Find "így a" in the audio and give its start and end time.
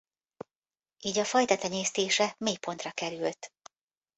0.99-1.25